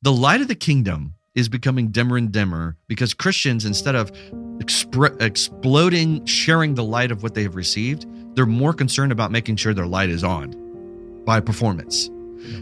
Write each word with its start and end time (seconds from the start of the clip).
The 0.00 0.12
light 0.12 0.40
of 0.40 0.46
the 0.46 0.54
kingdom 0.54 1.14
is 1.34 1.48
becoming 1.48 1.88
dimmer 1.88 2.16
and 2.16 2.30
dimmer 2.30 2.76
because 2.86 3.14
Christians, 3.14 3.64
instead 3.64 3.96
of 3.96 4.12
exploding, 4.60 6.24
sharing 6.24 6.74
the 6.76 6.84
light 6.84 7.10
of 7.10 7.24
what 7.24 7.34
they 7.34 7.42
have 7.42 7.56
received, 7.56 8.06
they're 8.36 8.46
more 8.46 8.72
concerned 8.72 9.10
about 9.10 9.32
making 9.32 9.56
sure 9.56 9.74
their 9.74 9.88
light 9.88 10.08
is 10.08 10.22
on 10.22 10.54
by 11.24 11.40
performance. 11.40 12.06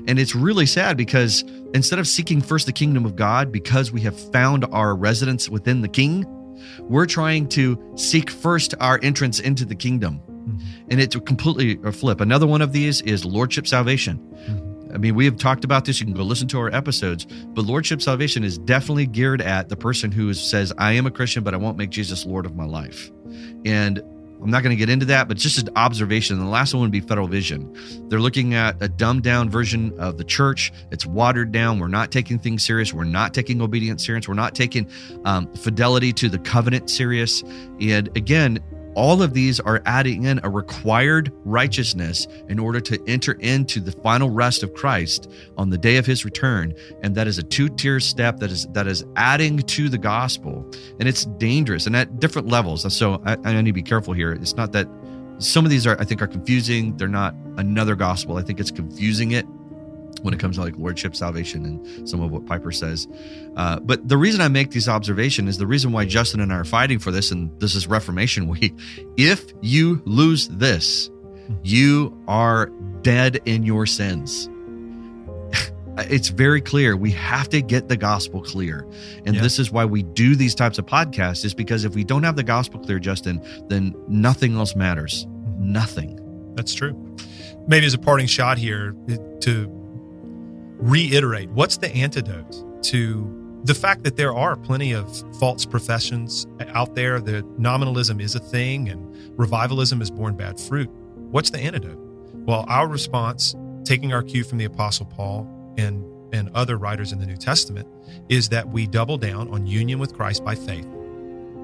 And 0.09 0.19
it's 0.19 0.35
really 0.35 0.65
sad 0.65 0.97
because 0.97 1.43
instead 1.75 1.99
of 1.99 2.09
seeking 2.09 2.41
first 2.41 2.65
the 2.65 2.73
kingdom 2.73 3.05
of 3.05 3.17
God 3.17 3.53
because 3.53 3.93
we 3.93 4.01
have 4.01 4.19
found 4.33 4.65
our 4.73 4.97
residence 4.97 5.51
within 5.51 5.83
the 5.83 5.89
king, 5.89 6.25
we're 6.81 7.05
trying 7.05 7.49
to 7.51 7.79
seek 7.97 8.31
first 8.31 8.75
our 8.81 8.99
entrance 9.03 9.41
into 9.41 9.67
the 9.67 9.75
kingdom. 9.75 10.21
Mm-hmm. 10.21 10.59
And 10.89 11.01
it's 11.03 11.17
completely 11.17 11.79
a 11.87 11.93
flip. 11.93 12.23
Another 12.23 12.47
one 12.47 12.63
of 12.63 12.73
these 12.73 13.03
is 13.03 13.27
lordship 13.27 13.67
salvation. 13.67 14.19
Mm-hmm. 14.19 14.76
I 14.93 14.99
mean, 14.99 15.15
we 15.15 15.25
have 15.25 15.37
talked 15.37 15.65
about 15.65 15.85
this. 15.85 16.01
You 16.01 16.07
can 16.07 16.15
go 16.15 16.23
listen 16.23 16.49
to 16.49 16.59
our 16.59 16.73
episodes, 16.73 17.25
but 17.25 17.65
lordship 17.65 18.01
salvation 18.03 18.45
is 18.45 18.59
definitely 18.59 19.07
geared 19.07 19.41
at 19.41 19.69
the 19.69 19.77
person 19.77 20.13
who 20.13 20.33
says, 20.35 20.73
I 20.79 20.93
am 20.93 21.07
a 21.07 21.11
Christian, 21.11 21.43
but 21.43 21.55
I 21.55 21.57
won't 21.57 21.77
make 21.77 21.91
Jesus 21.91 22.25
Lord 22.25 22.47
of 22.47 22.55
my 22.55 22.65
life. 22.65 23.11
And 23.65 24.03
I'm 24.43 24.51
not 24.51 24.63
going 24.63 24.71
to 24.71 24.77
get 24.77 24.91
into 24.91 25.07
that, 25.07 25.29
but 25.29 25.39
just 25.39 25.59
an 25.59 25.71
observation. 25.77 26.39
The 26.39 26.45
last 26.45 26.75
one 26.75 26.83
would 26.83 26.91
be 26.91 27.01
Federal 27.01 27.27
Vision. 27.27 27.75
They're 28.09 28.21
looking 28.21 28.55
at 28.55 28.77
a 28.83 28.89
dumbed 28.89 29.23
down 29.23 29.49
version 29.49 29.99
of 29.99 30.19
the 30.19 30.25
church. 30.25 30.73
It's 30.93 31.07
watered 31.07 31.53
down. 31.53 31.79
We're 31.79 31.89
not 31.89 32.13
taking 32.13 32.39
things 32.39 32.65
serious. 32.65 32.93
We're 32.93 33.05
not 33.05 33.33
taking 33.33 33.63
obedience 33.63 34.05
serious. 34.05 34.29
We're 34.29 34.35
not 34.35 34.55
taking 34.55 34.91
um, 35.25 35.53
fidelity 35.55 36.13
to 36.15 36.29
the 36.29 36.39
covenant 36.39 36.91
serious. 36.91 37.43
And 37.81 38.15
again, 38.17 38.59
all 38.97 39.23
of 39.23 39.35
these 39.35 39.61
are 39.61 39.83
adding 39.85 40.25
in 40.25 40.41
a 40.43 40.51
required 40.51 41.31
righteousness 41.45 42.27
in 42.49 42.59
order 42.59 42.81
to 42.81 42.99
enter 43.07 43.33
into 43.35 43.79
the 43.79 43.93
final 43.93 44.31
rest 44.31 44.63
of 44.63 44.73
Christ 44.75 45.31
on 45.59 45.71
the 45.71 45.79
day 45.79 45.99
of 45.99 46.07
his 46.07 46.25
return. 46.25 46.75
And 47.03 47.15
that 47.15 47.27
is 47.27 47.39
a 47.39 47.43
two-tier 47.43 48.01
step 48.01 48.39
that 48.39 48.51
is 48.51 48.67
that 48.69 48.87
is 48.87 49.05
adding 49.17 49.59
to 49.59 49.89
the 49.89 49.99
gospel. 49.99 50.69
And 50.99 51.09
it's 51.09 51.27
dangerous 51.27 51.87
and 51.87 51.95
at 51.95 52.19
different 52.19 52.49
levels. 52.49 52.93
So 52.93 53.23
I, 53.25 53.37
I 53.45 53.61
need 53.61 53.67
to 53.67 53.73
be 53.75 53.83
careful 53.83 54.15
here. 54.15 54.33
It's 54.33 54.57
not 54.57 54.73
that 54.73 54.89
some 55.39 55.67
of 55.67 55.71
these 55.71 55.87
are 55.87 56.01
I 56.01 56.05
think 56.05 56.23
are 56.23 56.27
confusing. 56.27 56.97
They're 56.97 57.09
not 57.09 57.35
another 57.59 57.95
gospel. 57.95 58.39
I 58.39 58.43
think 58.43 58.59
it's 58.59 58.71
confusing 58.71 59.33
it 59.33 59.47
when 60.23 60.35
it 60.35 60.41
comes 60.41 60.57
to 60.57 60.63
like 60.63 60.77
lordship 60.79 61.15
salvation 61.15 61.65
and 61.65 62.09
some 62.09 62.21
of 62.21 62.31
what 62.31 62.47
piper 62.47 62.73
says. 62.73 63.07
Uh, 63.57 63.81
but 63.81 64.09
the 64.09 64.17
reason 64.17 64.41
i 64.41 64.49
make 64.49 64.71
these 64.71 64.89
observations 64.89 65.51
is 65.51 65.59
the 65.59 65.67
reason 65.67 65.93
why 65.93 66.05
justin 66.05 66.41
and 66.41 66.53
i 66.53 66.57
are 66.57 66.65
fighting 66.65 66.99
for 66.99 67.11
this 67.11 67.31
and 67.31 67.59
this 67.61 67.75
is 67.75 67.87
reformation 67.87 68.49
week. 68.57 68.75
If 69.17 69.53
you 69.61 70.03
lose 70.05 70.49
this 70.49 71.11
you 71.63 72.17
are 72.29 72.67
dead 73.03 73.41
in 73.45 73.63
your 73.63 73.87
sins. 73.87 74.49
It's 75.99 76.29
very 76.29 76.61
clear. 76.61 76.95
We 76.95 77.11
have 77.13 77.49
to 77.49 77.63
get 77.63 77.89
the 77.89 77.97
gospel 77.97 78.43
clear. 78.43 78.87
And 79.25 79.35
yeah. 79.35 79.41
this 79.41 79.59
is 79.59 79.73
why 79.73 79.87
we 79.87 80.03
do 80.03 80.37
these 80.37 80.55
types 80.55 80.77
of 80.77 80.85
podcasts 80.85 81.43
is 81.43 81.55
because 81.55 81.87
if 81.87 81.95
we 81.95 82.05
don't 82.05 82.23
have 82.23 82.37
the 82.37 82.43
gospel 82.43 82.81
clear 82.81 82.99
justin 82.99 83.43
then 83.69 83.95
nothing 84.07 84.57
else 84.57 84.77
matters. 84.77 85.27
Nothing. 85.57 86.21
That's 86.55 86.75
true. 86.75 86.93
Maybe 87.67 87.87
as 87.87 87.95
a 87.95 87.99
parting 87.99 88.27
shot 88.27 88.59
here 88.59 88.95
to 89.41 89.86
reiterate 90.79 91.51
what's 91.51 91.79
the 91.79 91.95
antidote 91.95 92.85
to 92.85 93.33
the 93.65 93.75
fact 93.75 94.05
that 94.05 94.17
there 94.17 94.35
are 94.35 94.57
plenty 94.57 94.93
of 94.93 95.25
false 95.39 95.67
professions 95.67 96.47
out 96.69 96.95
there 96.95 97.21
that 97.21 97.59
nominalism 97.59 98.21
is 98.21 98.35
a 98.35 98.39
thing 98.39 98.89
and 98.89 99.39
revivalism 99.39 99.99
has 99.99 100.11
borne 100.11 100.37
bad 100.37 100.61
fruit? 100.61 100.89
What's 101.31 101.51
the 101.51 101.59
antidote? 101.59 101.99
Well 102.47 102.65
our 102.69 102.89
response 102.89 103.55
taking 103.85 104.13
our 104.13 104.23
cue 104.23 104.45
from 104.45 104.59
the 104.59 104.65
apostle 104.65 105.07
paul 105.07 105.49
and 105.79 106.05
and 106.35 106.51
other 106.55 106.77
writers 106.77 107.13
in 107.13 107.21
the 107.21 107.27
new 107.27 107.37
testament 107.37 107.89
is 108.29 108.49
that 108.51 108.69
we 108.69 108.87
double 108.87 109.17
down 109.17 109.49
on 109.53 109.67
union 109.67 109.99
with 109.99 110.15
christ 110.15 110.45
by 110.45 110.55
faith. 110.55 110.87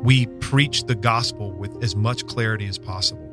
We 0.02 0.27
preach 0.40 0.84
the 0.84 0.94
gospel 0.94 1.52
with 1.52 1.83
as 1.84 1.94
much 1.94 2.27
clarity 2.27 2.66
as 2.66 2.78
possible. 2.78 3.28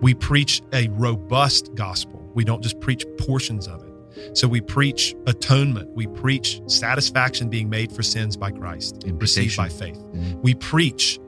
We 0.00 0.14
preach 0.14 0.62
a 0.72 0.88
robust 0.88 1.74
gospel. 1.74 2.28
We 2.34 2.44
don't 2.44 2.62
just 2.62 2.80
preach 2.80 3.04
portions 3.18 3.68
of 3.68 3.82
it 3.84 3.87
so 4.34 4.48
we 4.48 4.60
preach 4.60 5.14
atonement. 5.26 5.90
We 5.94 6.06
preach 6.06 6.60
satisfaction 6.66 7.48
being 7.48 7.68
made 7.68 7.92
for 7.92 8.02
sins 8.02 8.36
by 8.36 8.50
Christ, 8.50 9.04
received 9.06 9.56
by 9.56 9.68
faith. 9.68 9.98
Mm-hmm. 9.98 10.40
We 10.42 10.54
preach 10.54 11.18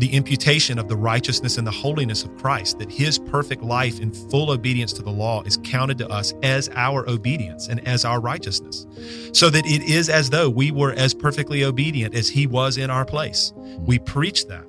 the 0.00 0.14
imputation 0.14 0.78
of 0.78 0.88
the 0.88 0.96
righteousness 0.96 1.58
and 1.58 1.66
the 1.66 1.70
holiness 1.70 2.24
of 2.24 2.34
Christ, 2.38 2.78
that 2.78 2.90
his 2.90 3.18
perfect 3.18 3.62
life 3.62 4.00
in 4.00 4.12
full 4.12 4.50
obedience 4.50 4.94
to 4.94 5.02
the 5.02 5.10
law 5.10 5.42
is 5.42 5.58
counted 5.62 5.98
to 5.98 6.08
us 6.08 6.32
as 6.42 6.70
our 6.74 7.08
obedience 7.08 7.68
and 7.68 7.86
as 7.86 8.06
our 8.06 8.18
righteousness. 8.18 8.86
So 9.34 9.50
that 9.50 9.66
it 9.66 9.82
is 9.82 10.08
as 10.08 10.30
though 10.30 10.48
we 10.48 10.70
were 10.70 10.92
as 10.92 11.12
perfectly 11.12 11.64
obedient 11.64 12.14
as 12.14 12.30
he 12.30 12.46
was 12.46 12.78
in 12.78 12.88
our 12.88 13.04
place. 13.04 13.52
We 13.80 13.98
preach 13.98 14.46
that. 14.46 14.64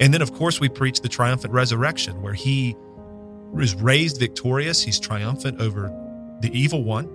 And 0.00 0.12
then, 0.12 0.20
of 0.20 0.34
course, 0.34 0.60
we 0.60 0.68
preach 0.68 1.00
the 1.00 1.08
triumphant 1.08 1.54
resurrection 1.54 2.20
where 2.20 2.34
he 2.34 2.76
is 3.58 3.74
raised 3.74 4.18
victorious. 4.18 4.82
He's 4.82 5.00
triumphant 5.00 5.62
over 5.62 5.88
the 6.40 6.50
evil 6.52 6.84
one 6.84 7.08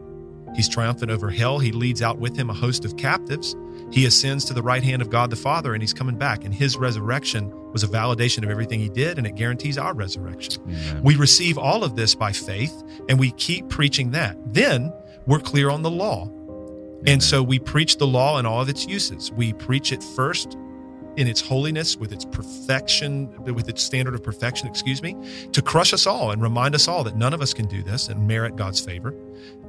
He's 0.56 0.70
triumphant 0.70 1.12
over 1.12 1.30
hell. 1.30 1.60
He 1.60 1.72
leads 1.72 2.02
out 2.02 2.20
with 2.20 2.36
him 2.36 2.50
a 2.50 2.54
host 2.54 2.86
of 2.86 2.98
captives. 2.98 3.56
He 3.92 4.06
ascends 4.06 4.46
to 4.46 4.54
the 4.54 4.62
right 4.62 4.84
hand 4.84 5.02
of 5.02 5.10
God 5.10 5.30
the 5.30 5.36
Father, 5.36 5.74
and 5.74 5.82
he's 5.82 5.94
coming 5.94 6.18
back. 6.18 6.44
And 6.44 6.54
his 6.54 6.78
resurrection 6.78 7.52
was 7.72 7.84
a 7.84 7.88
validation 7.88 8.44
of 8.44 8.50
everything 8.50 8.80
he 8.80 8.90
did, 8.90 9.18
and 9.18 9.26
it 9.26 9.36
guarantees 9.36 9.78
our 9.78 9.94
resurrection. 9.94 10.62
Amen. 10.68 11.02
We 11.04 11.16
receive 11.16 11.58
all 11.58 11.84
of 11.84 11.96
this 11.96 12.16
by 12.16 12.32
faith, 12.32 12.84
and 13.08 13.20
we 13.20 13.32
keep 13.32 13.70
preaching 13.70 14.12
that. 14.12 14.38
Then 14.54 14.94
we're 15.26 15.40
clear 15.40 15.70
on 15.70 15.82
the 15.82 15.92
law. 15.92 16.28
Amen. 16.28 17.04
And 17.08 17.24
so 17.24 17.42
we 17.42 17.60
preach 17.60 17.98
the 17.98 18.08
law 18.08 18.38
and 18.38 18.46
all 18.46 18.62
of 18.62 18.70
its 18.70 18.86
uses. 18.86 19.32
We 19.32 19.54
preach 19.54 19.92
it 19.92 20.04
first 20.04 20.58
in 21.20 21.28
its 21.28 21.42
holiness, 21.42 21.98
with 21.98 22.14
its 22.14 22.24
perfection, 22.24 23.30
with 23.44 23.68
its 23.68 23.84
standard 23.84 24.16
of 24.16 24.24
perfection, 24.24 24.70
excuse 24.70 25.04
me, 25.04 25.18
to 25.52 25.62
crush 25.62 25.94
us 25.94 26.08
all 26.08 26.32
and 26.32 26.42
remind 26.42 26.74
us 26.74 26.88
all 26.88 27.04
that 27.04 27.18
none 27.18 27.34
of 27.34 27.42
us 27.42 27.54
can 27.54 27.68
do 27.68 27.84
this 27.84 28.08
and 28.08 28.26
merit 28.26 28.56
God's 28.56 28.80
favor, 28.80 29.14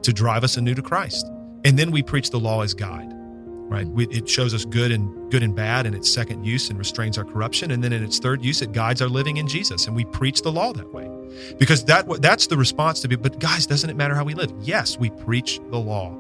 to 0.03 0.12
drive 0.12 0.44
us 0.44 0.56
anew 0.56 0.77
to 0.77 0.83
Christ. 0.83 1.27
And 1.65 1.77
then 1.77 1.91
we 1.91 2.05
preach 2.05 2.31
the 2.31 2.39
law 2.39 2.62
as 2.62 2.72
guide, 2.72 3.10
right? 3.12 3.89
It 3.97 4.28
shows 4.28 4.55
us 4.55 4.65
good 4.65 4.93
and 4.93 5.28
good 5.33 5.43
and 5.43 5.53
bad 5.53 5.87
in 5.87 5.94
its 5.94 6.09
second 6.09 6.44
use 6.44 6.71
and 6.71 6.78
restrains 6.78 7.19
our 7.19 7.25
corruption. 7.25 7.72
And 7.72 7.83
then 7.83 7.93
in 7.93 8.05
its 8.05 8.21
third 8.21 8.44
use, 8.44 8.62
it 8.62 8.71
guides 8.71 9.03
our 9.03 9.09
living 9.09 9.39
in 9.39 9.49
Jesus. 9.49 9.89
And 9.89 9.97
we 9.97 10.05
preach 10.05 10.43
the 10.43 10.53
law 10.53 10.72
that 10.72 10.94
way 10.94 11.10
because 11.59 11.84
that 11.87 12.22
that's 12.22 12.47
the 12.47 12.56
response 12.56 13.00
to 13.00 13.09
be. 13.09 13.16
But 13.16 13.41
guys, 13.41 13.66
doesn't 13.66 13.91
it 13.91 13.97
matter 13.97 14.15
how 14.15 14.22
we 14.22 14.34
live? 14.34 14.53
Yes, 14.60 14.97
we 14.99 15.10
preach 15.10 15.59
the 15.71 15.81
law, 15.81 16.16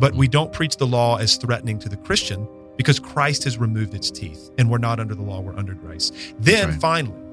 but 0.00 0.16
we 0.16 0.26
don't 0.26 0.52
preach 0.52 0.78
the 0.78 0.86
law 0.86 1.16
as 1.18 1.36
threatening 1.36 1.78
to 1.78 1.88
the 1.88 1.96
Christian 1.96 2.48
because 2.76 2.98
Christ 2.98 3.44
has 3.44 3.58
removed 3.58 3.94
its 3.94 4.10
teeth 4.10 4.50
and 4.58 4.70
we're 4.70 4.78
not 4.78 5.00
under 5.00 5.14
the 5.14 5.22
law, 5.22 5.40
we're 5.40 5.56
under 5.56 5.74
grace. 5.74 6.12
Then 6.38 6.70
right. 6.70 6.80
finally, 6.80 7.24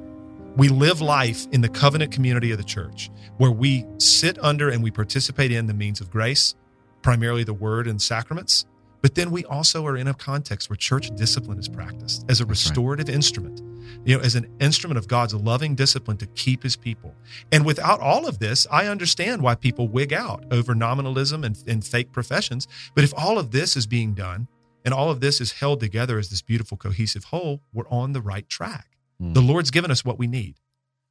we 0.57 0.67
live 0.67 0.99
life 1.01 1.47
in 1.51 1.61
the 1.61 1.69
covenant 1.69 2.11
community 2.11 2.51
of 2.51 2.57
the 2.57 2.63
church 2.63 3.09
where 3.37 3.51
we 3.51 3.85
sit 3.97 4.37
under 4.43 4.69
and 4.69 4.83
we 4.83 4.91
participate 4.91 5.51
in 5.51 5.65
the 5.67 5.73
means 5.73 6.01
of 6.01 6.11
grace, 6.11 6.55
primarily 7.01 7.43
the 7.43 7.53
word 7.53 7.87
and 7.87 8.01
sacraments. 8.01 8.65
But 9.01 9.15
then 9.15 9.31
we 9.31 9.45
also 9.45 9.85
are 9.87 9.97
in 9.97 10.07
a 10.07 10.13
context 10.13 10.69
where 10.69 10.77
church 10.77 11.09
discipline 11.15 11.57
is 11.57 11.67
practiced 11.67 12.25
as 12.29 12.39
a 12.39 12.45
restorative 12.45 13.07
right. 13.07 13.15
instrument, 13.15 13.61
you 14.05 14.15
know, 14.15 14.23
as 14.23 14.35
an 14.35 14.47
instrument 14.59 14.97
of 14.99 15.07
God's 15.07 15.33
loving 15.33 15.73
discipline 15.73 16.17
to 16.17 16.27
keep 16.27 16.61
his 16.61 16.75
people. 16.75 17.15
And 17.51 17.65
without 17.65 17.99
all 17.99 18.27
of 18.27 18.37
this, 18.39 18.67
I 18.69 18.87
understand 18.87 19.41
why 19.41 19.55
people 19.55 19.87
wig 19.87 20.13
out 20.13 20.45
over 20.51 20.75
nominalism 20.75 21.43
and, 21.43 21.57
and 21.65 21.83
fake 21.83 22.11
professions. 22.11 22.67
But 22.93 23.03
if 23.03 23.13
all 23.17 23.39
of 23.39 23.51
this 23.51 23.75
is 23.75 23.87
being 23.87 24.13
done 24.13 24.47
and 24.83 24.93
all 24.93 25.09
of 25.09 25.19
this 25.19 25.39
is 25.39 25.53
held 25.53 25.79
together 25.79 26.17
as 26.17 26.29
this 26.29 26.41
beautiful, 26.41 26.77
cohesive 26.77 27.25
whole, 27.25 27.61
we're 27.73 27.87
on 27.89 28.13
the 28.13 28.21
right 28.21 28.47
track. 28.49 28.97
Mm. 29.21 29.33
The 29.33 29.41
Lord's 29.41 29.71
given 29.71 29.91
us 29.91 30.03
what 30.03 30.17
we 30.17 30.27
need. 30.27 30.55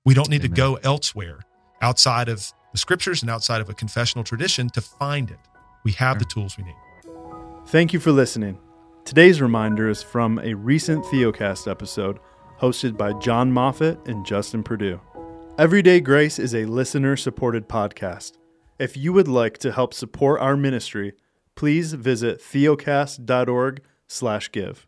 We 0.05 0.15
don't 0.15 0.29
need 0.29 0.41
Amen. 0.41 0.51
to 0.51 0.57
go 0.57 0.75
elsewhere 0.83 1.41
outside 1.81 2.29
of 2.29 2.53
the 2.73 2.79
scriptures 2.79 3.23
and 3.23 3.31
outside 3.31 3.61
of 3.61 3.69
a 3.69 3.75
confessional 3.75 4.25
tradition 4.25 4.69
to 4.71 4.81
find 4.81 5.31
it. 5.31 5.39
We 5.85 5.93
have 5.93 6.19
the 6.19 6.25
tools 6.25 6.57
we 6.57 6.65
need. 6.65 6.77
Thank 7.67 7.93
you 7.93 8.01
for 8.01 8.13
listening. 8.13 8.59
Today's 9.05 9.41
reminder 9.41 9.89
is 9.89 10.03
from 10.03 10.39
a 10.41 10.55
recent 10.55 11.05
Theocast 11.07 11.71
episode 11.71 12.19
hosted 12.61 12.97
by 12.97 13.13
Jon 13.15 13.51
Moffitt 13.51 13.99
and 14.07 14.25
Justin 14.27 14.63
Perdue. 14.63 15.01
Everyday 15.59 16.01
Grace 16.01 16.39
is 16.39 16.55
a 16.55 16.65
listener 16.67 17.17
supported 17.17 17.69
podcast. 17.69 18.33
If 18.79 18.97
you 18.97 19.13
would 19.13 19.29
like 19.29 19.59
to 19.59 19.73
help 19.73 19.95
support 19.95 20.41
our 20.41 20.57
ministry, 20.57 21.15
please 21.61 21.93
visit 21.93 22.41
theocast.org/give. 22.41 24.87